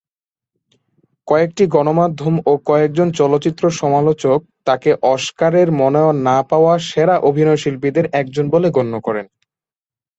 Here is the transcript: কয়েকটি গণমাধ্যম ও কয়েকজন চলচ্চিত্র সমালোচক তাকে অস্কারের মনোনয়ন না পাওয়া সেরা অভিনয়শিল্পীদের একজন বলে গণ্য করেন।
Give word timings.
কয়েকটি 1.27 1.63
গণমাধ্যম 1.67 2.35
ও 2.45 2.53
কয়েকজন 2.65 3.07
চলচ্চিত্র 3.11 3.63
সমালোচক 3.81 4.39
তাকে 4.65 4.89
অস্কারের 5.13 5.67
মনোনয়ন 5.79 6.17
না 6.27 6.37
পাওয়া 6.49 6.73
সেরা 6.89 7.15
অভিনয়শিল্পীদের 7.29 8.05
একজন 8.21 8.45
বলে 8.53 8.67
গণ্য 8.77 8.93
করেন। 9.01 9.25